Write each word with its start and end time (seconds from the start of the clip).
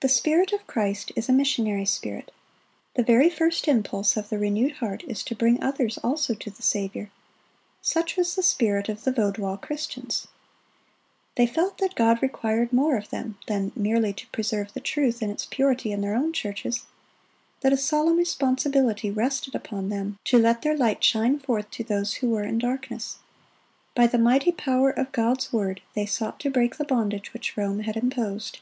The 0.00 0.08
spirit 0.08 0.54
of 0.54 0.66
Christ 0.66 1.12
is 1.14 1.28
a 1.28 1.34
missionary 1.34 1.84
spirit. 1.84 2.32
The 2.94 3.02
very 3.02 3.28
first 3.28 3.68
impulse 3.68 4.16
of 4.16 4.30
the 4.30 4.38
renewed 4.38 4.76
heart 4.76 5.02
is 5.06 5.22
to 5.24 5.34
bring 5.34 5.62
others 5.62 5.98
also 6.02 6.32
to 6.32 6.48
the 6.50 6.62
Saviour. 6.62 7.10
Such 7.82 8.16
was 8.16 8.34
the 8.34 8.42
spirit 8.42 8.88
of 8.88 9.04
the 9.04 9.12
Vaudois 9.12 9.56
Christians. 9.58 10.28
They 11.36 11.46
felt 11.46 11.76
that 11.76 11.94
God 11.94 12.22
required 12.22 12.72
more 12.72 12.96
of 12.96 13.10
them 13.10 13.36
than 13.46 13.70
merely 13.76 14.14
to 14.14 14.26
preserve 14.28 14.72
the 14.72 14.80
truth 14.80 15.20
in 15.22 15.28
its 15.28 15.44
purity 15.44 15.92
in 15.92 16.00
their 16.00 16.14
own 16.14 16.32
churches; 16.32 16.84
that 17.60 17.70
a 17.70 17.76
solemn 17.76 18.16
responsibility 18.16 19.10
rested 19.10 19.54
upon 19.54 19.90
them 19.90 20.18
to 20.24 20.38
let 20.38 20.62
their 20.62 20.74
light 20.74 21.04
shine 21.04 21.38
forth 21.38 21.70
to 21.72 21.84
those 21.84 22.14
who 22.14 22.30
were 22.30 22.44
in 22.44 22.56
darkness; 22.56 23.18
by 23.94 24.06
the 24.06 24.16
mighty 24.16 24.52
power 24.52 24.88
of 24.88 25.12
God's 25.12 25.52
word 25.52 25.82
they 25.92 26.06
sought 26.06 26.40
to 26.40 26.48
break 26.50 26.78
the 26.78 26.84
bondage 26.86 27.34
which 27.34 27.58
Rome 27.58 27.80
had 27.80 27.94
imposed. 27.98 28.60